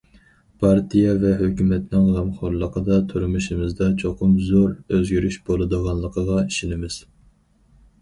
[0.61, 7.03] پارتىيە ۋە ھۆكۈمەتنىڭ غەمخورلۇقىدا، تۇرمۇشىمىزدا چوقۇم زور ئۆزگىرىش بولىدىغانلىقىغا ئىشىنىمىز.